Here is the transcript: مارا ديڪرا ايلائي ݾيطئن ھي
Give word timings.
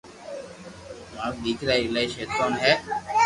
مارا 1.13 1.29
ديڪرا 1.43 1.75
ايلائي 1.81 2.07
ݾيطئن 2.13 2.51
ھي 2.63 2.73